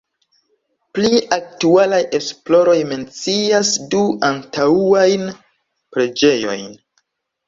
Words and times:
Pli 0.97 1.09
aktualaj 1.35 1.99
esploroj 2.19 2.77
mencias 2.91 3.71
du 3.91 4.01
antaŭajn 4.31 5.27
preĝejojn. 5.97 6.65